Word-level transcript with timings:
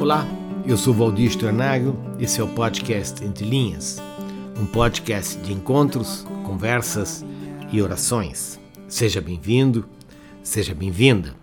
Olá, 0.00 0.26
eu 0.64 0.78
sou 0.78 0.94
Valdir 0.94 1.28
Stornago, 1.28 1.94
esse 2.18 2.40
é 2.40 2.42
o 2.42 2.48
podcast 2.48 3.22
Entre 3.22 3.44
Linhas, 3.44 3.98
um 4.58 4.64
podcast 4.64 5.36
de 5.40 5.52
encontros, 5.52 6.24
conversas 6.42 7.22
e 7.70 7.82
orações. 7.82 8.58
Seja 8.88 9.20
bem-vindo, 9.20 9.86
seja 10.42 10.74
bem-vinda. 10.74 11.36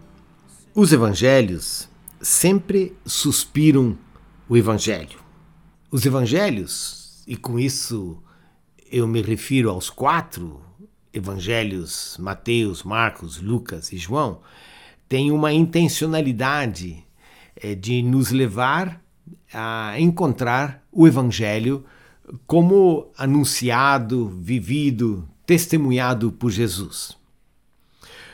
Os 0.73 0.91
evangelhos 0.91 1.88
sempre 2.20 2.98
suspiram 3.05 3.96
o 4.50 4.58
evangelho. 4.58 5.20
Os 5.92 6.04
evangelhos, 6.04 7.21
e 7.28 7.38
com 7.38 7.60
isso 7.60 8.18
eu 8.92 9.08
me 9.08 9.21
refiro 9.21 9.70
aos 9.70 9.92
quatro 9.92 10.60
evangelhos, 11.14 12.18
Mateus, 12.20 12.81
Marcos, 12.81 13.39
Lucas 13.39 13.94
e 13.94 13.98
João, 13.98 14.41
têm 15.08 15.31
uma 15.31 15.53
intencionalidade 15.53 17.05
de 17.79 18.02
nos 18.02 18.31
levar 18.31 19.02
a 19.53 19.95
encontrar 19.99 20.84
o 20.91 21.07
Evangelho 21.07 21.83
como 22.45 23.11
anunciado, 23.17 24.27
vivido, 24.27 25.27
testemunhado 25.45 26.31
por 26.31 26.52
Jesus. 26.52 27.17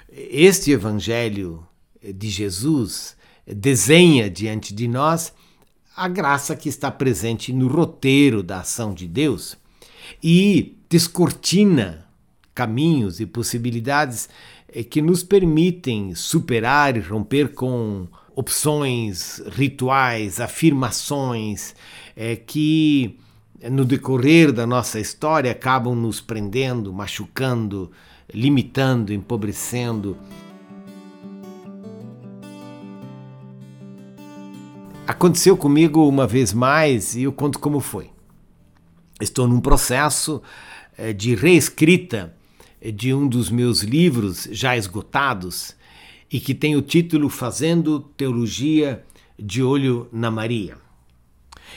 Este 0.09 0.71
Evangelho 0.71 1.65
de 2.01 2.29
Jesus 2.29 3.15
desenha 3.45 4.29
diante 4.29 4.73
de 4.73 4.87
nós 4.87 5.33
a 5.95 6.07
graça 6.07 6.55
que 6.55 6.69
está 6.69 6.89
presente 6.89 7.53
no 7.53 7.67
roteiro 7.67 8.41
da 8.41 8.61
ação 8.61 8.93
de 8.93 9.07
Deus 9.07 9.55
e 10.21 10.75
descortina 10.89 12.07
caminhos 12.53 13.19
e 13.19 13.25
possibilidades 13.25 14.29
eh, 14.67 14.83
que 14.83 15.01
nos 15.01 15.23
permitem 15.23 16.13
superar 16.15 16.97
e 16.97 16.99
romper 16.99 17.53
com 17.53 18.07
opções, 18.35 19.41
rituais, 19.51 20.39
afirmações 20.39 21.75
é, 22.15 22.35
que 22.35 23.17
no 23.71 23.85
decorrer 23.85 24.51
da 24.51 24.67
nossa 24.67 24.99
história 24.99 25.51
acabam 25.51 25.95
nos 25.95 26.19
prendendo, 26.19 26.91
machucando, 26.91 27.91
limitando, 28.33 29.13
empobrecendo. 29.13 30.17
Aconteceu 35.07 35.55
comigo 35.55 36.07
uma 36.07 36.25
vez 36.25 36.53
mais 36.53 37.15
e 37.15 37.23
eu 37.23 37.31
conto 37.31 37.59
como 37.59 37.79
foi. 37.79 38.09
Estou 39.21 39.47
num 39.47 39.61
processo 39.61 40.41
é, 40.97 41.13
de 41.13 41.35
reescrita 41.35 42.33
de 42.93 43.13
um 43.13 43.27
dos 43.27 43.49
meus 43.49 43.81
livros 43.81 44.47
já 44.51 44.75
esgotados 44.75 45.75
e 46.33 46.39
que 46.39 46.55
tem 46.55 46.75
o 46.75 46.81
título 46.81 47.29
Fazendo 47.29 47.99
Teologia 47.99 49.03
de 49.37 49.61
Olho 49.61 50.09
na 50.11 50.31
Maria. 50.31 50.75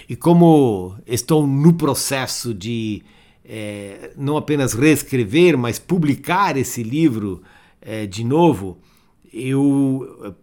E 0.09 0.17
como 0.17 0.97
estou 1.07 1.47
no 1.47 1.75
processo 1.75 2.55
de 2.55 3.03
é, 3.45 4.13
não 4.17 4.39
apenas 4.39 4.73
reescrever, 4.73 5.59
mas 5.59 5.79
publicar 5.79 6.57
esse 6.57 6.83
livro 6.83 7.43
é, 7.83 8.07
de 8.07 8.25
novo, 8.25 8.79
eu 9.31 10.35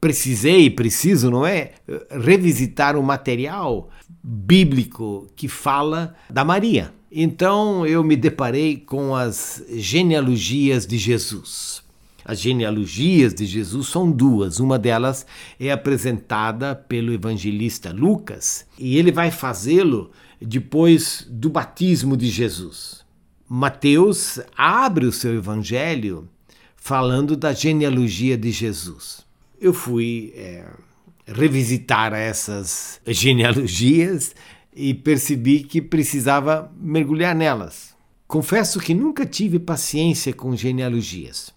precisei, 0.00 0.68
preciso, 0.68 1.30
não 1.30 1.46
é? 1.46 1.70
Revisitar 2.10 2.96
o 2.96 3.02
material 3.02 3.88
bíblico 4.22 5.28
que 5.36 5.46
fala 5.46 6.16
da 6.28 6.44
Maria. 6.44 6.92
Então 7.12 7.86
eu 7.86 8.02
me 8.02 8.16
deparei 8.16 8.76
com 8.76 9.14
as 9.14 9.62
genealogias 9.70 10.84
de 10.84 10.98
Jesus. 10.98 11.71
As 12.24 12.40
genealogias 12.40 13.34
de 13.34 13.44
Jesus 13.46 13.88
são 13.88 14.10
duas. 14.10 14.60
Uma 14.60 14.78
delas 14.78 15.26
é 15.58 15.72
apresentada 15.72 16.74
pelo 16.74 17.12
evangelista 17.12 17.92
Lucas 17.92 18.66
e 18.78 18.96
ele 18.96 19.10
vai 19.10 19.30
fazê-lo 19.30 20.10
depois 20.40 21.26
do 21.28 21.50
batismo 21.50 22.16
de 22.16 22.28
Jesus. 22.28 23.02
Mateus 23.48 24.40
abre 24.56 25.06
o 25.06 25.12
seu 25.12 25.34
evangelho 25.34 26.28
falando 26.76 27.36
da 27.36 27.52
genealogia 27.52 28.36
de 28.36 28.50
Jesus. 28.50 29.24
Eu 29.60 29.72
fui 29.72 30.32
é, 30.36 30.64
revisitar 31.26 32.12
essas 32.12 33.00
genealogias 33.06 34.34
e 34.74 34.94
percebi 34.94 35.62
que 35.62 35.82
precisava 35.82 36.72
mergulhar 36.80 37.34
nelas. 37.34 37.94
Confesso 38.26 38.80
que 38.80 38.94
nunca 38.94 39.26
tive 39.26 39.58
paciência 39.58 40.32
com 40.32 40.56
genealogias 40.56 41.52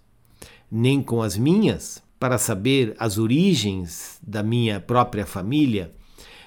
nem 0.72 1.02
com 1.02 1.22
as 1.22 1.38
minhas, 1.38 2.03
para 2.20 2.38
saber 2.38 2.96
as 2.98 3.18
origens 3.18 4.20
da 4.26 4.42
minha 4.42 4.80
própria 4.80 5.26
família, 5.26 5.92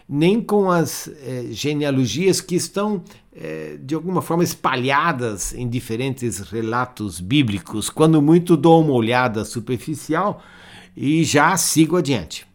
nem 0.09 0.41
com 0.41 0.71
as 0.71 1.06
eh, 1.06 1.49
genealogias 1.51 2.41
que 2.41 2.56
estão, 2.56 3.05
eh, 3.37 3.79
de 3.83 3.95
alguma 3.95 4.23
forma, 4.23 4.43
espalhadas 4.43 5.53
em 5.53 5.69
diferentes 5.69 6.39
relatos 6.41 7.21
bíblicos. 7.21 7.91
Quando 7.91 8.23
muito, 8.23 8.56
dou 8.56 8.83
uma 8.83 8.95
olhada 8.95 9.45
superficial 9.45 10.43
e 10.97 11.23
já 11.25 11.55
sigo 11.59 11.97
adiante. 11.97 12.47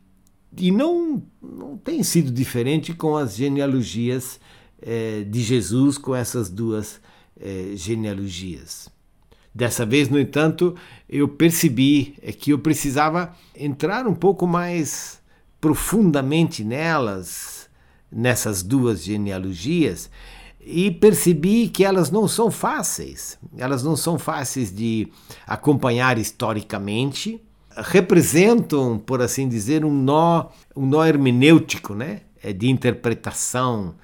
E 0.57 0.71
não, 0.71 1.21
não 1.41 1.77
tem 1.77 2.01
sido 2.01 2.31
diferente 2.31 2.93
com 2.93 3.15
as 3.15 3.35
genealogias 3.35 4.39
eh, 4.81 5.23
de 5.29 5.41
Jesus, 5.41 5.97
com 5.97 6.15
essas 6.15 6.49
duas 6.49 7.01
genealogias. 7.75 8.92
Dessa 9.53 9.85
vez, 9.85 10.09
no 10.09 10.19
entanto, 10.19 10.75
eu 11.07 11.27
percebi 11.27 12.15
é 12.21 12.31
que 12.31 12.51
eu 12.51 12.59
precisava 12.59 13.33
entrar 13.55 14.07
um 14.07 14.15
pouco 14.15 14.47
mais 14.47 15.21
profundamente 15.61 16.63
nelas, 16.63 17.69
nessas 18.11 18.63
duas 18.63 19.03
genealogias, 19.03 20.09
e 20.59 20.89
percebi 20.89 21.67
que 21.67 21.85
elas 21.85 22.09
não 22.09 22.27
são 22.27 22.49
fáceis. 22.49 23.37
Elas 23.55 23.83
não 23.83 23.95
são 23.95 24.17
fáceis 24.17 24.73
de 24.73 25.07
acompanhar 25.45 26.17
historicamente, 26.17 27.39
representam, 27.75 28.97
por 28.97 29.21
assim 29.21 29.47
dizer, 29.47 29.85
um 29.85 29.93
nó, 29.93 30.47
um 30.75 30.85
nó 30.85 31.05
hermenêutico, 31.05 31.93
né? 31.93 32.21
É 32.41 32.51
de 32.51 32.69
interpretação 32.69 33.95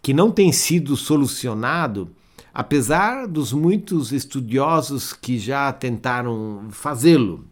que 0.00 0.12
não 0.12 0.30
tem 0.30 0.50
sido 0.52 0.96
solucionado 0.96 2.10
apesar 2.54 3.26
dos 3.26 3.52
muitos 3.52 4.12
estudiosos 4.12 5.12
que 5.12 5.36
já 5.38 5.72
tentaram 5.72 6.68
fazê-lo. 6.70 7.44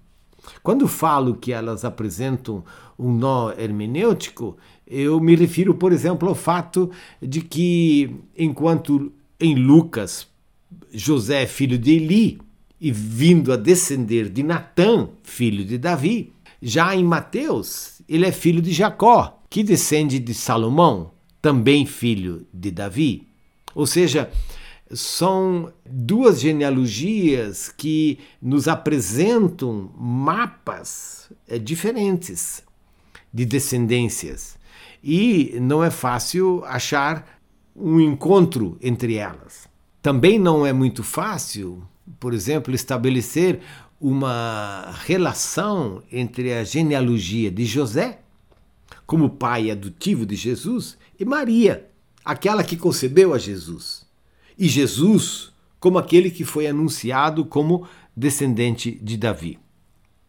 Quando 0.62 0.86
falo 0.86 1.34
que 1.34 1.52
elas 1.52 1.84
apresentam 1.84 2.64
um 2.96 3.12
nó 3.12 3.52
hermenêutico, 3.52 4.56
eu 4.86 5.18
me 5.20 5.34
refiro, 5.34 5.74
por 5.74 5.92
exemplo, 5.92 6.28
ao 6.28 6.34
fato 6.34 6.90
de 7.20 7.40
que, 7.40 8.14
enquanto 8.38 9.12
em 9.40 9.56
Lucas 9.56 10.28
José 10.92 11.42
é 11.42 11.46
filho 11.46 11.78
de 11.78 11.92
Eli 11.92 12.40
e 12.80 12.92
vindo 12.92 13.52
a 13.52 13.56
descender 13.56 14.28
de 14.28 14.42
Natã, 14.42 15.08
filho 15.22 15.64
de 15.64 15.78
Davi, 15.78 16.32
já 16.60 16.94
em 16.94 17.04
Mateus 17.04 18.00
ele 18.08 18.26
é 18.26 18.32
filho 18.32 18.60
de 18.62 18.72
Jacó, 18.72 19.42
que 19.48 19.62
descende 19.62 20.18
de 20.18 20.34
Salomão, 20.34 21.12
também 21.40 21.86
filho 21.86 22.46
de 22.52 22.70
Davi. 22.70 23.26
Ou 23.74 23.86
seja, 23.86 24.30
são 24.92 25.72
duas 25.86 26.40
genealogias 26.40 27.72
que 27.74 28.18
nos 28.40 28.68
apresentam 28.68 29.90
mapas 29.96 31.30
é, 31.48 31.58
diferentes 31.58 32.62
de 33.32 33.44
descendências. 33.44 34.56
E 35.02 35.56
não 35.60 35.82
é 35.82 35.90
fácil 35.90 36.62
achar 36.64 37.40
um 37.74 38.00
encontro 38.00 38.76
entre 38.80 39.14
elas. 39.14 39.66
Também 40.00 40.38
não 40.38 40.66
é 40.66 40.72
muito 40.72 41.02
fácil, 41.02 41.82
por 42.20 42.34
exemplo, 42.34 42.74
estabelecer 42.74 43.60
uma 44.00 44.92
relação 45.04 46.02
entre 46.10 46.52
a 46.52 46.64
genealogia 46.64 47.50
de 47.50 47.64
José, 47.64 48.20
como 49.06 49.30
pai 49.30 49.70
adotivo 49.70 50.26
de 50.26 50.34
Jesus, 50.34 50.98
e 51.18 51.24
Maria, 51.24 51.88
aquela 52.24 52.64
que 52.64 52.76
concebeu 52.76 53.32
a 53.32 53.38
Jesus 53.38 54.01
e 54.62 54.68
Jesus 54.68 55.50
como 55.80 55.98
aquele 55.98 56.30
que 56.30 56.44
foi 56.44 56.68
anunciado 56.68 57.44
como 57.44 57.84
descendente 58.16 58.92
de 59.02 59.16
Davi. 59.16 59.58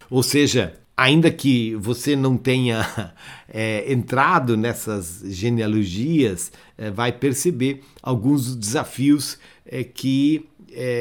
Ou 0.10 0.24
seja, 0.24 0.80
ainda 0.98 1.30
que 1.30 1.76
você 1.76 2.16
não 2.16 2.36
tenha 2.36 3.14
é, 3.48 3.86
entrado 3.94 4.58
nessas 4.58 5.22
genealogias, 5.26 6.52
é, 6.76 6.90
vai 6.90 7.12
perceber 7.12 7.84
alguns 8.02 8.56
desafios 8.56 9.38
é, 9.64 9.84
que 9.84 10.50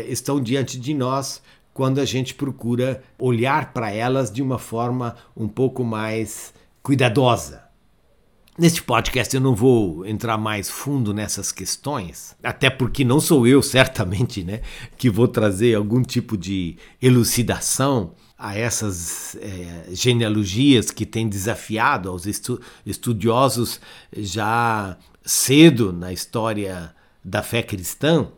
estão 0.06 0.38
diante 0.38 0.78
de 0.78 0.92
nós 0.92 1.40
quando 1.72 1.98
a 1.98 2.04
gente 2.04 2.34
procura 2.34 3.02
olhar 3.18 3.72
para 3.72 3.90
elas 3.90 4.30
de 4.30 4.42
uma 4.42 4.58
forma 4.58 5.16
um 5.34 5.48
pouco 5.48 5.82
mais 5.82 6.52
cuidadosa. 6.82 7.61
Neste 8.58 8.82
podcast 8.82 9.34
eu 9.34 9.40
não 9.40 9.54
vou 9.54 10.04
entrar 10.04 10.36
mais 10.36 10.68
fundo 10.68 11.14
nessas 11.14 11.50
questões, 11.50 12.36
até 12.42 12.68
porque 12.68 13.02
não 13.02 13.18
sou 13.18 13.46
eu, 13.46 13.62
certamente, 13.64 14.44
né, 14.44 14.60
que 14.98 15.08
vou 15.08 15.26
trazer 15.26 15.74
algum 15.74 16.02
tipo 16.02 16.36
de 16.36 16.76
elucidação 17.00 18.12
a 18.38 18.58
essas 18.58 19.36
é, 19.36 19.94
genealogias 19.94 20.90
que 20.90 21.06
têm 21.06 21.28
desafiado 21.28 22.10
aos 22.10 22.26
estu 22.26 22.60
estudiosos 22.84 23.80
já 24.14 24.98
cedo 25.24 25.90
na 25.90 26.12
história 26.12 26.94
da 27.24 27.42
fé 27.42 27.62
cristã. 27.62 28.28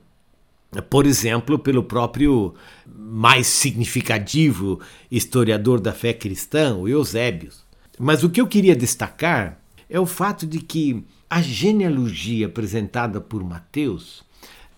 Por 0.90 1.06
exemplo, 1.06 1.58
pelo 1.58 1.82
próprio 1.82 2.54
mais 2.86 3.46
significativo 3.46 4.80
historiador 5.10 5.80
da 5.80 5.92
fé 5.92 6.12
cristã, 6.12 6.74
o 6.76 6.86
Eusébiio. 6.86 7.50
Mas 7.98 8.22
o 8.22 8.28
que 8.28 8.40
eu 8.40 8.46
queria 8.46 8.76
destacar 8.76 9.63
é 9.88 9.98
o 9.98 10.06
fato 10.06 10.46
de 10.46 10.60
que 10.60 11.04
a 11.28 11.40
genealogia 11.42 12.46
apresentada 12.46 13.20
por 13.20 13.42
Mateus 13.42 14.24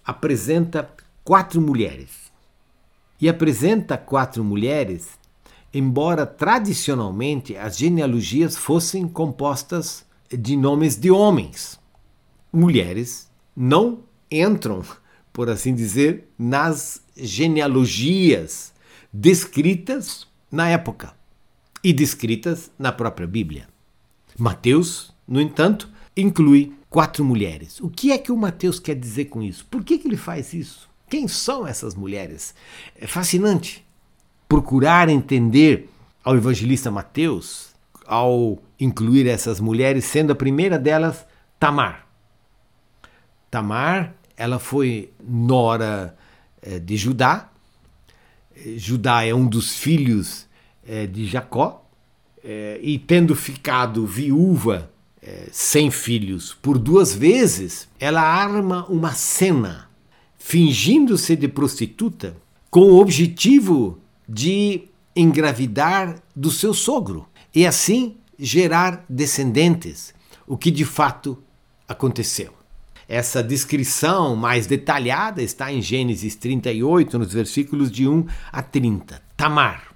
apresenta 0.05 0.89
quatro 1.25 1.61
mulheres. 1.61 2.27
E 3.21 3.29
apresenta 3.29 3.97
quatro 3.97 4.45
mulheres, 4.45 5.09
embora 5.73 6.27
tradicionalmente 6.27 7.57
as 7.57 7.77
genealogias 7.77 8.57
fossem 8.57 9.09
compostas 9.09 10.05
de 10.31 10.57
nomes 10.57 10.97
de 10.97 11.11
homens. 11.11 11.81
Mulheres 12.53 13.29
não 13.57 14.01
entram, 14.31 14.83
por 15.33 15.49
assim 15.49 15.75
dizer, 15.75 16.31
nas 16.39 17.03
genealogias 17.17 18.73
descritas 19.13 20.27
na 20.51 20.69
época 20.69 21.15
e 21.83 21.93
descritas 21.93 22.71
na 22.79 22.93
própria 22.93 23.27
Bíblia. 23.27 23.76
Mateus, 24.39 25.15
no 25.27 25.41
entanto, 25.41 25.89
inclui 26.17 26.73
quatro 26.89 27.25
mulheres. 27.25 27.81
O 27.81 27.89
que 27.89 28.13
é 28.13 28.19
que 28.19 28.33
o 28.33 28.37
Mateus 28.37 28.79
quer 28.79 28.95
dizer 28.95 29.27
com 29.27 29.43
isso? 29.43 29.67
Por 29.67 29.85
que, 29.85 29.99
que 29.99 30.09
ele 30.09 30.17
faz 30.17 30.53
isso? 30.53 30.89
Quem 31.09 31.29
são 31.29 31.67
essas 31.67 31.95
mulheres? 31.95 32.55
É 32.97 33.07
fascinante 33.07 33.85
procurar 34.49 35.09
entender 35.09 35.89
ao 36.25 36.37
evangelista 36.37 36.91
Mateus 36.91 37.75
ao 38.07 38.59
incluir 38.79 39.27
essas 39.27 39.61
mulheres, 39.61 40.05
sendo 40.05 40.33
a 40.33 40.35
primeira 40.37 40.79
delas 40.79 41.27
Tamar. 41.59 42.07
Tamar, 43.51 44.15
ela 44.37 44.59
foi 44.59 45.11
nora 45.27 46.17
eh, 46.63 46.79
de 46.79 46.97
Judá. 46.97 47.51
Judá 48.77 49.25
é 49.25 49.35
um 49.35 49.47
dos 49.47 49.77
filhos 49.77 50.47
eh, 50.87 51.07
de 51.07 51.27
Jacó 51.27 51.86
e 52.81 52.99
tendo 52.99 53.35
ficado 53.35 54.07
viúva 54.07 54.91
é, 55.21 55.49
sem 55.51 55.91
filhos 55.91 56.57
por 56.63 56.79
duas 56.79 57.13
vezes, 57.13 57.89
ela 57.99 58.23
arma 58.23 58.87
uma 58.89 59.13
cena, 59.13 59.91
fingindo-se 60.39 61.35
de 61.35 61.49
prostituta, 61.49 62.37
com 62.71 62.93
o 62.93 63.01
objetivo 63.01 63.99
de 64.29 64.83
engravidar 65.15 66.23
do 66.35 66.51
seu 66.51 66.73
sogro 66.73 67.27
e 67.53 67.67
assim 67.67 68.17
gerar 68.39 69.05
descendentes, 69.09 70.15
o 70.47 70.57
que 70.57 70.71
de 70.71 70.85
fato 70.85 71.37
aconteceu. 71.89 72.53
Essa 73.09 73.43
descrição 73.43 74.37
mais 74.37 74.67
detalhada 74.67 75.43
está 75.43 75.73
em 75.73 75.81
Gênesis 75.81 76.37
38, 76.37 77.19
nos 77.19 77.33
versículos 77.33 77.91
de 77.91 78.07
1 78.07 78.27
a 78.53 78.63
30. 78.63 79.23
Tamar 79.37 79.96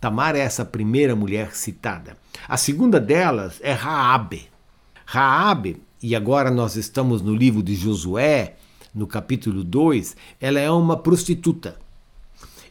Tamar 0.00 0.34
é 0.34 0.38
essa 0.38 0.64
primeira 0.64 1.14
mulher 1.14 1.54
citada. 1.54 2.16
A 2.48 2.56
segunda 2.56 2.98
delas 2.98 3.60
é 3.60 3.72
Raabe. 3.72 4.48
Raabe, 5.04 5.82
e 6.02 6.16
agora 6.16 6.50
nós 6.50 6.74
estamos 6.74 7.20
no 7.20 7.34
livro 7.34 7.62
de 7.62 7.74
Josué, 7.74 8.54
no 8.94 9.06
capítulo 9.06 9.62
2, 9.62 10.16
ela 10.40 10.58
é 10.58 10.70
uma 10.70 10.96
prostituta. 10.96 11.76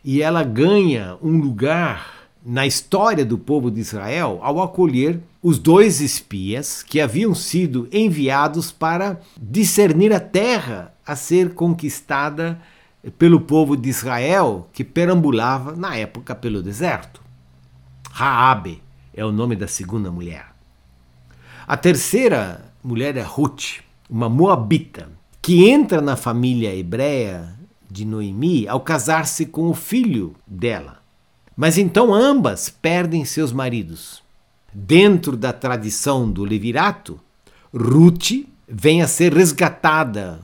E 0.04 0.22
ela 0.22 0.44
ganha 0.44 1.18
um 1.22 1.38
lugar 1.38 2.30
na 2.44 2.66
história 2.66 3.24
do 3.24 3.38
povo 3.38 3.70
de 3.70 3.80
Israel 3.80 4.40
ao 4.42 4.62
acolher 4.62 5.20
os 5.44 5.60
dois 5.60 6.02
espias 6.02 6.82
que 6.82 7.00
haviam 7.00 7.36
sido 7.36 7.88
enviados 7.92 8.72
para 8.72 9.20
discernir 9.40 10.14
a 10.14 10.20
terra 10.20 10.94
a 11.06 11.16
ser 11.16 11.54
conquistada 11.54 12.60
pelo 13.18 13.42
povo 13.42 13.78
de 13.78 13.90
Israel 13.90 14.68
que 14.74 14.84
perambulava 14.84 15.76
na 15.76 15.96
época 15.96 16.36
pelo 16.36 16.62
deserto. 16.62 17.19
Raabe 18.10 18.82
é 19.14 19.24
o 19.24 19.32
nome 19.32 19.56
da 19.56 19.68
segunda 19.68 20.12
mulher. 20.12 20.48
A 21.68 21.78
terceira 21.78 22.74
mulher 22.84 23.16
é 23.18 23.22
Ruth, 23.22 23.82
uma 24.10 24.28
moabita, 24.28 25.10
que 25.42 25.70
entra 25.70 26.02
na 26.02 26.16
família 26.16 26.76
hebreia 26.76 27.54
de 27.90 28.06
Noemi 28.06 28.68
ao 28.68 28.82
casar-se 28.82 29.46
com 29.46 29.70
o 29.70 29.74
filho 29.74 30.36
dela. 30.46 31.00
Mas 31.56 31.78
então 31.78 32.14
ambas 32.14 32.70
perdem 32.70 33.26
seus 33.26 33.52
maridos. 33.52 34.24
Dentro 34.74 35.36
da 35.36 35.52
tradição 35.52 36.30
do 36.30 36.44
levirato, 36.44 37.20
Ruth 37.74 38.46
vem 38.68 39.02
a 39.02 39.08
ser 39.08 39.34
resgatada 39.34 40.40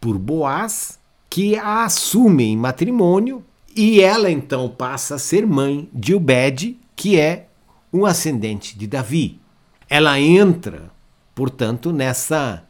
por 0.00 0.18
Boaz, 0.18 0.98
que 1.30 1.56
a 1.56 1.84
assume 1.84 2.44
em 2.44 2.56
matrimônio, 2.56 3.44
e 3.74 4.00
ela 4.00 4.30
então 4.30 4.68
passa 4.68 5.14
a 5.14 5.18
ser 5.18 5.46
mãe 5.46 5.88
de 5.92 6.14
Obed, 6.14 6.76
que 6.98 7.16
é 7.16 7.46
um 7.92 8.04
ascendente 8.04 8.76
de 8.76 8.88
Davi. 8.88 9.40
Ela 9.88 10.18
entra, 10.18 10.90
portanto, 11.32 11.92
nessa 11.92 12.64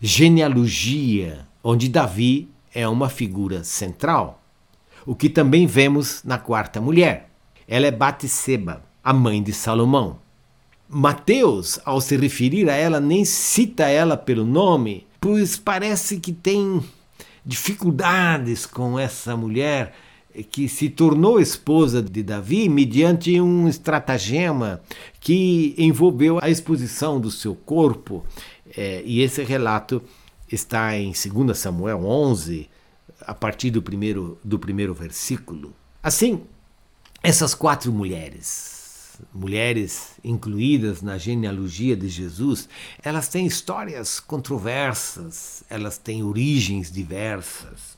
genealogia 0.00 1.46
onde 1.62 1.90
Davi 1.90 2.48
é 2.74 2.88
uma 2.88 3.10
figura 3.10 3.62
central. 3.62 4.42
O 5.04 5.14
que 5.14 5.28
também 5.28 5.66
vemos 5.66 6.22
na 6.24 6.38
quarta 6.38 6.80
mulher. 6.80 7.28
Ela 7.68 7.86
é 7.86 7.90
Batseba, 7.90 8.82
a 9.04 9.12
mãe 9.12 9.42
de 9.42 9.52
Salomão. 9.52 10.18
Mateus, 10.88 11.78
ao 11.84 12.00
se 12.00 12.16
referir 12.16 12.70
a 12.70 12.74
ela, 12.74 12.98
nem 12.98 13.22
cita 13.22 13.86
ela 13.86 14.16
pelo 14.16 14.46
nome, 14.46 15.06
pois 15.20 15.58
parece 15.58 16.18
que 16.18 16.32
tem 16.32 16.82
dificuldades 17.44 18.64
com 18.64 18.98
essa 18.98 19.36
mulher 19.36 19.94
que 20.42 20.68
se 20.68 20.88
tornou 20.88 21.40
esposa 21.40 22.02
de 22.02 22.22
Davi 22.22 22.68
mediante 22.68 23.40
um 23.40 23.68
estratagema 23.68 24.80
que 25.20 25.74
envolveu 25.78 26.38
a 26.42 26.50
exposição 26.50 27.20
do 27.20 27.30
seu 27.30 27.54
corpo. 27.54 28.24
É, 28.76 29.02
e 29.04 29.20
esse 29.20 29.42
relato 29.44 30.02
está 30.50 30.96
em 30.96 31.12
2 31.12 31.56
Samuel 31.56 32.04
11, 32.04 32.68
a 33.20 33.34
partir 33.34 33.70
do 33.70 33.82
primeiro, 33.82 34.38
do 34.42 34.58
primeiro 34.58 34.92
versículo. 34.92 35.72
Assim, 36.02 36.42
essas 37.22 37.54
quatro 37.54 37.92
mulheres, 37.92 39.18
mulheres 39.32 40.12
incluídas 40.22 41.00
na 41.00 41.16
genealogia 41.16 41.96
de 41.96 42.08
Jesus, 42.08 42.68
elas 43.02 43.28
têm 43.28 43.46
histórias 43.46 44.20
controversas, 44.20 45.64
elas 45.70 45.96
têm 45.96 46.22
origens 46.22 46.90
diversas. 46.90 47.96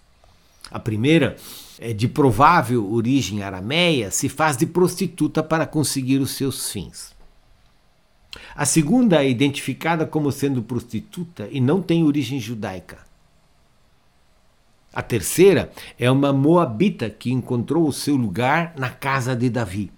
A 0.70 0.80
primeira 0.80 1.37
é, 1.78 1.92
de 1.92 2.08
provável 2.08 2.92
origem 2.92 3.42
arameia 3.42 4.11
se 4.11 4.28
faz 4.28 4.56
de 4.56 4.66
prostituta 4.66 5.42
para 5.42 5.66
conseguir 5.66 6.18
os 6.18 6.32
seus 6.32 6.70
fins. 6.70 7.14
A 8.54 8.66
segunda 8.66 9.23
é 9.23 9.28
identificada 9.28 10.06
como 10.06 10.32
sendo 10.32 10.62
prostituta 10.62 11.49
e 11.50 11.61
não 11.61 11.80
tem 11.80 12.02
origem 12.02 12.40
judaica. 12.40 12.99
A 14.92 15.02
terceira 15.02 15.70
é 15.99 16.11
uma 16.11 16.32
moabita 16.32 17.11
que 17.11 17.30
encontrou 17.30 17.87
o 17.87 17.92
seu 17.92 18.16
lugar 18.16 18.75
na 18.76 18.88
casa 18.90 19.37
de 19.37 19.50
Davi. 19.50 19.92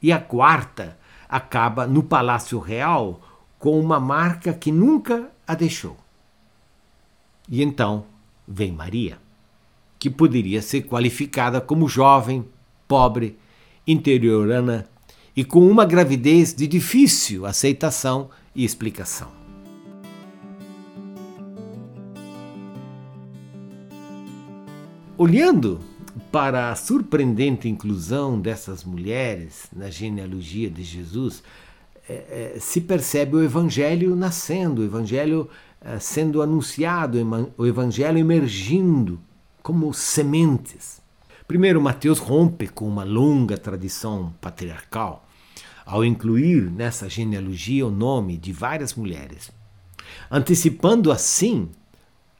E 0.00 0.10
a 0.10 0.18
quarta 0.18 0.98
acaba 1.28 1.86
no 1.86 2.02
palácio 2.02 2.58
real 2.58 3.20
com 3.58 3.78
uma 3.78 4.00
marca 4.00 4.52
que 4.52 4.72
nunca 4.72 5.30
a 5.46 5.54
deixou. 5.54 5.96
E 7.48 7.62
então 7.62 8.06
vem 8.48 8.72
Maria 8.72 9.21
que 10.02 10.10
poderia 10.10 10.60
ser 10.60 10.82
qualificada 10.82 11.60
como 11.60 11.88
jovem, 11.88 12.44
pobre, 12.88 13.38
interiorana 13.86 14.84
e 15.36 15.44
com 15.44 15.64
uma 15.64 15.84
gravidez 15.84 16.52
de 16.52 16.66
difícil 16.66 17.46
aceitação 17.46 18.28
e 18.52 18.64
explicação. 18.64 19.28
Olhando 25.16 25.78
para 26.32 26.72
a 26.72 26.74
surpreendente 26.74 27.68
inclusão 27.68 28.40
dessas 28.40 28.82
mulheres 28.82 29.68
na 29.72 29.88
genealogia 29.88 30.68
de 30.68 30.82
Jesus, 30.82 31.44
é, 32.08 32.54
é, 32.56 32.58
se 32.58 32.80
percebe 32.80 33.36
o 33.36 33.44
Evangelho 33.44 34.16
nascendo, 34.16 34.82
o 34.82 34.84
Evangelho 34.84 35.48
é, 35.80 36.00
sendo 36.00 36.42
anunciado, 36.42 37.18
o 37.56 37.64
Evangelho 37.64 38.18
emergindo 38.18 39.20
como 39.62 39.92
sementes. 39.94 41.00
Primeiro, 41.46 41.80
Mateus 41.80 42.18
rompe 42.18 42.66
com 42.68 42.88
uma 42.88 43.04
longa 43.04 43.56
tradição 43.56 44.34
patriarcal, 44.40 45.28
ao 45.84 46.04
incluir 46.04 46.70
nessa 46.70 47.08
genealogia 47.08 47.86
o 47.86 47.90
nome 47.90 48.36
de 48.36 48.52
várias 48.52 48.94
mulheres, 48.94 49.50
antecipando 50.30 51.12
assim 51.12 51.68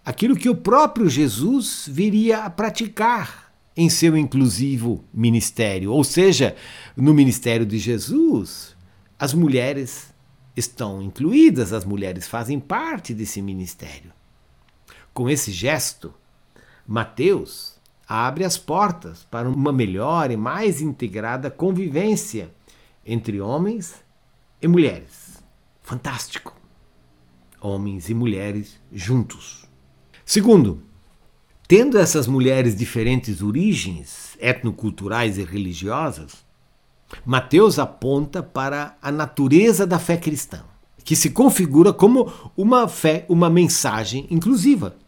aquilo 0.05 0.37
que 0.37 0.49
o 0.49 0.57
próprio 0.57 1.09
Jesus 1.09 1.85
viria 1.89 2.45
a 2.45 2.51
praticar 2.51 3.53
em 3.77 3.89
seu 3.89 4.17
inclusivo 4.17 5.05
ministério. 5.13 5.93
Ou 5.93 6.05
seja, 6.05 6.57
no 6.97 7.15
ministério 7.15 7.65
de 7.65 7.79
Jesus, 7.79 8.77
as 9.19 9.33
mulheres 9.33 10.13
estão 10.57 11.01
incluídas, 11.01 11.73
as 11.73 11.85
mulheres 11.85 12.27
fazem 12.27 12.59
parte 12.61 13.15
desse 13.15 13.41
ministério. 13.41 14.13
Com 15.15 15.29
esse 15.29 15.53
gesto, 15.53 16.13
Mateus 16.93 17.77
abre 18.07 18.45
as 18.45 18.59
portas 18.59 19.27
para 19.31 19.49
uma 19.49 19.73
melhor 19.73 20.31
e 20.31 20.37
mais 20.37 20.83
integrada 20.83 21.51
convivência 21.51 22.53
entre 23.03 23.41
homens 23.41 23.95
e 24.61 24.69
mulheres. 24.69 25.43
Fantástico! 25.83 26.55
Homens 27.59 28.11
e 28.11 28.15
mulheres 28.15 28.79
juntos. 28.93 29.65
Segundo, 30.23 30.83
tendo 31.67 31.97
essas 31.97 32.27
mulheres 32.27 32.77
diferentes 32.77 33.41
origens 33.41 34.37
etnoculturais 34.39 35.39
e 35.39 35.45
religiosas, 35.45 36.45
Mateus 37.25 37.79
aponta 37.79 38.43
para 38.43 38.99
a 39.01 39.11
natureza 39.11 39.87
da 39.87 39.99
fé 39.99 40.19
cristã, 40.19 40.63
que 41.03 41.17
se 41.17 41.31
configura 41.31 41.91
como 41.91 42.31
uma 42.55 42.87
fé, 42.87 43.25
uma 43.31 43.49
mensagem 43.49 44.27
inclusiva. 44.31 45.01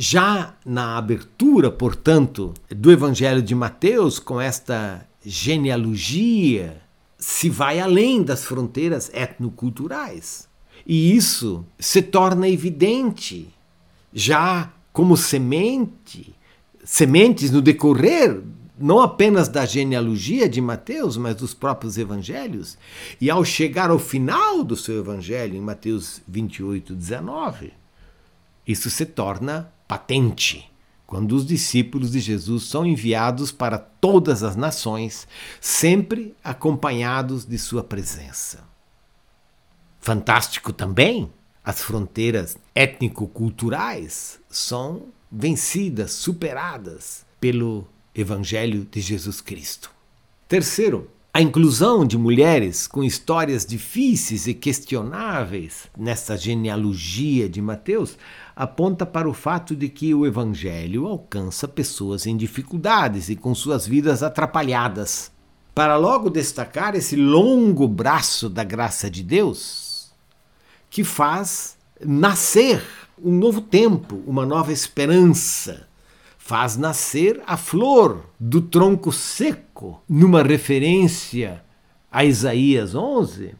Já 0.00 0.54
na 0.64 0.96
abertura, 0.96 1.72
portanto, 1.72 2.54
do 2.70 2.92
Evangelho 2.92 3.42
de 3.42 3.52
Mateus, 3.52 4.20
com 4.20 4.40
esta 4.40 5.04
genealogia, 5.26 6.80
se 7.18 7.50
vai 7.50 7.80
além 7.80 8.22
das 8.22 8.44
fronteiras 8.44 9.10
etnoculturais. 9.12 10.48
E 10.86 11.16
isso 11.16 11.66
se 11.80 12.00
torna 12.00 12.48
evidente 12.48 13.48
já 14.12 14.72
como 14.92 15.16
semente, 15.16 16.32
sementes 16.84 17.50
no 17.50 17.60
decorrer 17.60 18.40
não 18.78 19.00
apenas 19.00 19.48
da 19.48 19.66
genealogia 19.66 20.48
de 20.48 20.60
Mateus, 20.60 21.16
mas 21.16 21.34
dos 21.34 21.54
próprios 21.54 21.98
evangelhos. 21.98 22.78
E 23.20 23.28
ao 23.28 23.44
chegar 23.44 23.90
ao 23.90 23.98
final 23.98 24.62
do 24.62 24.76
seu 24.76 25.00
evangelho, 25.00 25.56
em 25.56 25.60
Mateus 25.60 26.22
28, 26.28 26.94
19, 26.94 27.72
isso 28.68 28.90
se 28.90 29.06
torna 29.06 29.72
patente 29.88 30.70
quando 31.08 31.32
os 31.32 31.46
discípulos 31.46 32.12
de 32.12 32.20
Jesus 32.20 32.64
são 32.64 32.84
enviados 32.84 33.50
para 33.50 33.78
todas 33.78 34.42
as 34.42 34.54
nações, 34.54 35.26
sempre 35.58 36.36
acompanhados 36.44 37.46
de 37.46 37.56
sua 37.58 37.82
presença. 37.82 38.62
Fantástico 39.98 40.70
também, 40.70 41.32
as 41.64 41.80
fronteiras 41.80 42.58
étnico-culturais 42.74 44.38
são 44.50 45.06
vencidas, 45.32 46.12
superadas 46.12 47.24
pelo 47.40 47.88
Evangelho 48.14 48.86
de 48.90 49.00
Jesus 49.00 49.40
Cristo. 49.40 49.90
Terceiro, 50.46 51.10
a 51.38 51.40
inclusão 51.40 52.04
de 52.04 52.18
mulheres 52.18 52.88
com 52.88 53.04
histórias 53.04 53.64
difíceis 53.64 54.48
e 54.48 54.54
questionáveis 54.54 55.88
nessa 55.96 56.36
genealogia 56.36 57.48
de 57.48 57.62
Mateus 57.62 58.18
aponta 58.56 59.06
para 59.06 59.30
o 59.30 59.32
fato 59.32 59.76
de 59.76 59.88
que 59.88 60.12
o 60.12 60.26
Evangelho 60.26 61.06
alcança 61.06 61.68
pessoas 61.68 62.26
em 62.26 62.36
dificuldades 62.36 63.28
e 63.28 63.36
com 63.36 63.54
suas 63.54 63.86
vidas 63.86 64.24
atrapalhadas. 64.24 65.30
Para 65.76 65.96
logo 65.96 66.28
destacar 66.28 66.96
esse 66.96 67.14
longo 67.14 67.86
braço 67.86 68.48
da 68.48 68.64
graça 68.64 69.08
de 69.08 69.22
Deus 69.22 70.10
que 70.90 71.04
faz 71.04 71.76
nascer 72.04 72.82
um 73.22 73.30
novo 73.30 73.60
tempo, 73.60 74.20
uma 74.26 74.44
nova 74.44 74.72
esperança 74.72 75.87
faz 76.48 76.78
nascer 76.78 77.42
a 77.46 77.58
flor 77.58 78.24
do 78.40 78.62
tronco 78.62 79.12
seco, 79.12 80.02
numa 80.08 80.42
referência 80.42 81.62
a 82.10 82.24
Isaías 82.24 82.94
11, 82.94 83.54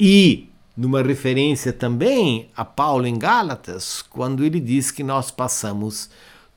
e 0.00 0.48
numa 0.76 1.04
referência 1.04 1.72
também 1.72 2.48
a 2.56 2.64
Paulo 2.64 3.06
em 3.06 3.16
Gálatas, 3.16 4.02
quando 4.02 4.44
ele 4.44 4.58
diz 4.58 4.90
que 4.90 5.04
nós 5.04 5.30
passamos 5.30 6.10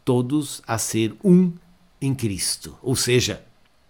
todos 0.03 0.59
a 0.65 0.79
ser 0.79 1.13
um 1.23 1.53
em 2.01 2.15
Cristo. 2.15 2.75
Ou 2.81 2.95
seja, 2.95 3.43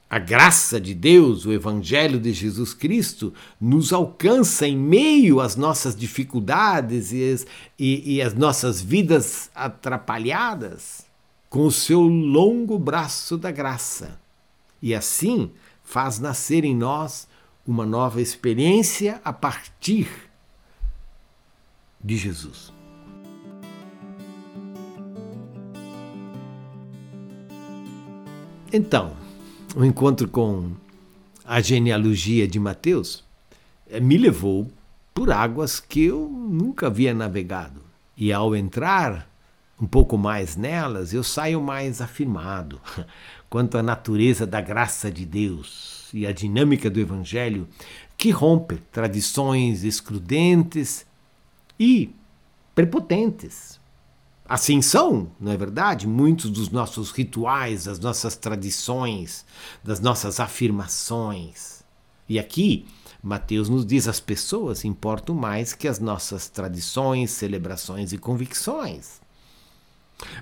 a 0.10 0.20
graça 0.20 0.82
de 0.82 0.94
Deus, 0.94 1.46
o 1.46 1.54
Evangelho 1.54 2.20
de 2.20 2.34
Jesus 2.34 2.74
Cristo, 2.74 3.34
nos 3.60 3.94
alcança 3.94 4.68
em 4.68 4.76
meio 4.76 5.40
às 5.40 5.56
nossas 5.56 5.96
dificuldades 5.96 7.14
e 7.14 7.38
e, 7.80 8.16
e 8.16 8.22
as 8.22 8.34
nossas 8.34 8.82
vidas 8.82 9.50
atrapalhadas 9.56 11.13
com 11.54 11.68
o 11.68 11.72
seu 11.72 12.02
longo 12.02 12.80
braço 12.80 13.38
da 13.38 13.52
graça. 13.52 14.20
E 14.82 14.96
assim 14.96 15.52
faz 15.84 16.18
nascer 16.18 16.66
em 16.66 16.76
nós 16.76 17.28
uma 17.64 17.86
nova 17.86 18.20
experiência 18.20 19.22
a 19.24 19.32
partir 19.32 20.10
de 22.04 22.18
Jesus. 22.18 22.74
Então, 28.74 29.16
o 29.76 29.86
encontro 29.86 30.28
com 30.28 30.72
a 31.46 31.62
genealogia 31.62 32.48
de 32.48 32.60
Mateus 32.60 33.24
eh, 33.92 34.00
me 34.00 34.18
levou 34.18 34.72
por 35.14 35.32
águas 35.32 35.80
que 35.80 36.04
eu 36.04 36.28
nunca 36.28 36.88
havia 36.88 37.14
navegado. 37.14 37.80
E 38.18 38.34
ao 38.34 38.56
entrar 38.56 39.32
um 39.84 39.86
pouco 39.86 40.18
mais 40.18 40.56
nelas, 40.56 41.14
eu 41.14 41.22
saio 41.22 41.62
mais 41.62 42.00
afirmado 42.00 42.80
quanto 43.50 43.78
à 43.78 43.84
natureza 43.84 44.48
da 44.48 44.62
graça 44.62 45.12
de 45.12 45.26
Deus 45.26 46.08
e 46.14 46.26
a 46.26 46.32
dinâmica 46.32 46.90
do 46.90 47.02
Evangelho 47.02 47.68
que 48.16 48.30
rompe 48.32 48.78
tradições 48.94 49.84
excludentes 49.84 51.06
e 51.78 52.16
prepotentes. 52.74 53.78
Assim 54.48 54.82
são, 54.82 55.30
não 55.38 55.52
é 55.52 55.58
verdade? 55.58 56.08
Muitos 56.08 56.50
dos 56.50 56.70
nossos 56.70 57.12
rituais, 57.12 57.84
das 57.84 58.00
nossas 58.00 58.38
tradições, 58.38 59.46
das 59.84 60.00
nossas 60.00 60.40
afirmações. 60.40 61.84
E 62.30 62.40
aqui, 62.40 62.86
Mateus 63.22 63.68
nos 63.68 63.86
diz: 63.86 64.08
as 64.08 64.22
pessoas 64.22 64.86
importam 64.86 65.36
mais 65.36 65.74
que 65.74 65.90
as 65.90 66.00
nossas 66.00 66.48
tradições, 66.48 67.32
celebrações 67.32 68.14
e 68.14 68.18
convicções. 68.18 69.23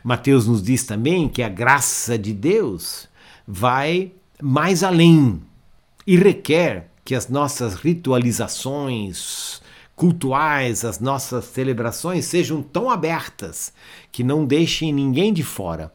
Mateus 0.04 0.48
nos 0.48 0.62
diz 0.62 0.84
também 0.84 1.28
que 1.28 1.44
a 1.44 1.50
graça 1.50 2.18
de 2.18 2.34
Deus 2.34 3.08
vai 3.48 4.12
mais 4.42 4.84
além 4.84 5.42
e 6.06 6.16
requer 6.16 6.90
que 7.04 7.16
as 7.16 7.28
nossas 7.28 7.76
ritualizações 7.76 9.62
cultuais, 9.96 10.84
as 10.84 11.00
nossas 11.00 11.46
celebrações 11.46 12.26
sejam 12.26 12.62
tão 12.64 12.90
abertas 12.90 13.72
que 14.12 14.24
não 14.24 14.46
deixem 14.46 14.92
ninguém 14.92 15.32
de 15.32 15.44
fora 15.44 15.92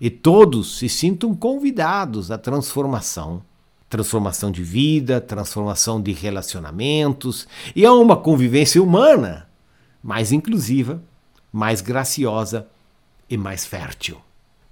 e 0.00 0.08
todos 0.08 0.78
se 0.78 0.88
sintam 0.88 1.34
convidados 1.34 2.30
à 2.30 2.38
transformação. 2.38 3.42
Transformação 3.88 4.50
de 4.50 4.62
vida, 4.62 5.20
transformação 5.20 6.00
de 6.00 6.12
relacionamentos 6.12 7.46
e 7.74 7.84
a 7.84 7.92
uma 7.92 8.16
convivência 8.16 8.82
humana 8.82 9.48
mais 10.02 10.32
inclusiva, 10.32 11.02
mais 11.52 11.80
graciosa 11.80 12.68
e 13.30 13.36
mais 13.36 13.64
fértil. 13.64 14.20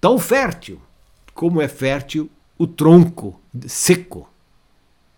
Tão 0.00 0.18
fértil 0.18 0.80
como 1.32 1.62
é 1.62 1.68
fértil 1.68 2.28
o 2.58 2.66
tronco 2.66 3.40
seco, 3.66 4.28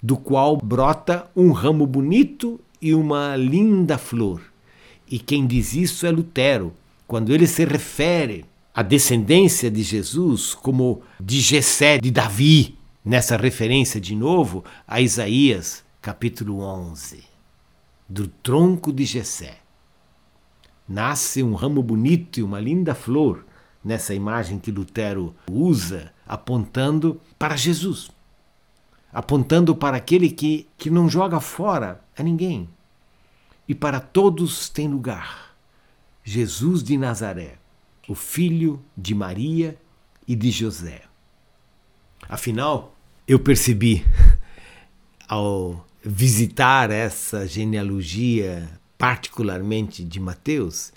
do 0.02 0.16
qual 0.16 0.59
brota 0.59 1.30
um 1.35 1.50
ramo 1.50 1.87
bonito 1.87 2.61
e 2.80 2.94
uma 2.94 3.35
linda 3.37 3.97
flor. 3.97 4.42
E 5.11 5.18
quem 5.18 5.47
diz 5.47 5.75
isso 5.75 6.06
é 6.06 6.11
Lutero, 6.11 6.75
quando 7.06 7.32
ele 7.32 7.47
se 7.47 7.64
refere 7.64 8.44
à 8.75 8.82
descendência 8.82 9.70
de 9.70 9.82
Jesus 9.82 10.54
como 10.54 11.02
de 11.18 11.40
Jessé, 11.40 11.99
de 11.99 12.11
Davi, 12.11 12.78
nessa 13.04 13.37
referência 13.37 14.00
de 14.00 14.14
novo 14.14 14.62
a 14.87 15.00
Isaías, 15.00 15.82
capítulo 16.02 16.61
11, 16.61 17.25
do 18.09 18.28
tronco 18.28 18.92
de 18.92 19.04
Jessé 19.04 19.60
nasce 20.90 21.40
um 21.40 21.54
ramo 21.54 21.80
bonito 21.85 22.40
e 22.40 22.42
uma 22.42 22.59
linda 22.59 22.97
flor, 22.97 23.47
nessa 23.82 24.12
imagem 24.12 24.59
que 24.59 24.73
Lutero 24.73 25.32
usa, 25.49 26.12
apontando 26.26 27.20
para 27.38 27.54
Jesus, 27.54 28.11
apontando 29.12 29.75
para 29.76 29.97
aquele 29.97 30.28
que, 30.28 30.66
que 30.76 30.90
não 30.90 31.09
joga 31.09 31.38
fora 31.38 32.02
a 32.18 32.25
ninguém 32.25 32.68
e 33.68 33.75
para 33.75 34.00
todos 34.00 34.68
tem 34.68 34.88
lugar. 34.88 35.54
Jesus 36.25 36.82
de 36.82 36.99
Nazaré, 36.99 37.54
o 38.09 38.16
filho 38.16 38.85
de 38.97 39.14
Maria 39.14 39.78
e 40.26 40.35
de 40.35 40.50
José. 40.50 41.02
Afinal, 42.28 42.97
eu 43.28 43.38
percebi 43.38 44.04
ao 45.28 45.87
visitar 46.04 46.90
essa 46.90 47.47
genealogia, 47.47 48.79
particularmente 49.00 50.04
de 50.04 50.21
Mateus, 50.21 50.92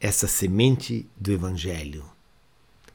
essa 0.00 0.26
semente 0.26 1.06
do 1.14 1.30
Evangelho, 1.30 2.02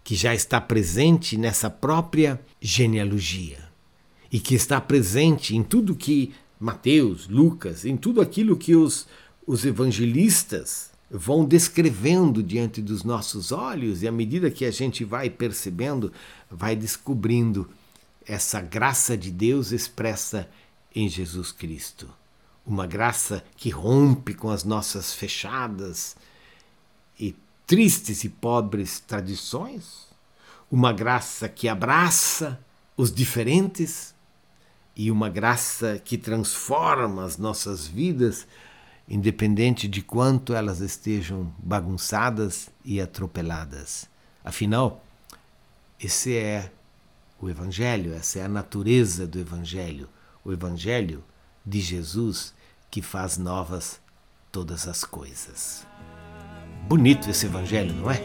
que 0.04 0.16
já 0.16 0.34
está 0.34 0.60
presente 0.60 1.38
nessa 1.38 1.70
própria 1.70 2.42
genealogia 2.60 3.60
e 4.32 4.40
que 4.40 4.56
está 4.56 4.82
presente 4.82 5.56
em 5.56 5.62
tudo 5.62 5.96
que 5.96 6.34
Mateus, 6.60 7.28
Lucas, 7.28 7.86
em 7.86 7.96
tudo 7.96 8.20
aquilo 8.22 8.58
que 8.58 8.76
os, 8.76 9.08
os 9.46 9.66
evangelistas 9.66 10.90
vão 11.12 11.46
descrevendo 11.46 12.42
diante 12.42 12.82
dos 12.82 13.04
nossos 13.04 13.52
olhos, 13.52 14.02
e 14.02 14.08
à 14.08 14.12
medida 14.12 14.50
que 14.50 14.66
a 14.66 14.72
gente 14.72 15.06
vai 15.06 15.30
percebendo, 15.30 16.12
vai 16.50 16.76
descobrindo 16.76 17.70
essa 18.26 18.60
graça 18.60 19.16
de 19.16 19.30
Deus 19.30 19.72
expressa 19.72 20.50
em 20.96 21.08
Jesus 21.08 21.52
Cristo. 21.52 22.10
Uma 22.66 22.88
graça 22.88 23.44
que 23.58 23.70
rompe 23.70 24.34
com 24.34 24.50
as 24.50 24.64
nossas 24.64 25.14
fechadas 25.14 26.16
e 27.20 27.36
tristes 27.68 28.24
e 28.24 28.30
pobres 28.30 29.00
tradições, 29.00 30.08
uma 30.72 30.94
graça 30.94 31.50
que 31.50 31.68
abraça 31.68 32.60
os 32.96 33.14
diferentes 33.14 34.14
e 34.96 35.12
uma 35.12 35.30
graça 35.30 36.00
que 36.04 36.18
transforma 36.18 37.26
as 37.26 37.38
nossas 37.38 37.86
vidas, 37.88 38.48
independente 39.10 39.88
de 39.88 40.02
quanto 40.02 40.54
elas 40.54 40.80
estejam 40.80 41.54
bagunçadas 41.58 42.70
e 42.86 43.02
atropeladas. 43.02 44.08
Afinal, 44.44 45.04
esse 46.00 46.36
é 46.36 46.72
o 47.40 47.50
Evangelho, 47.50 48.14
essa 48.14 48.40
é 48.40 48.44
a 48.44 48.50
natureza 48.50 49.28
do 49.28 49.40
Evangelho, 49.40 50.08
o 50.46 50.52
Evangelho 50.52 51.24
de 51.66 51.80
Jesus 51.80 52.54
que 52.90 53.02
faz 53.02 53.38
novas 53.38 54.00
todas 54.52 54.88
as 54.88 55.04
coisas. 55.04 55.86
Bonito 56.88 57.30
esse 57.30 57.46
Evangelho, 57.46 57.94
não 57.94 58.12
é? 58.12 58.22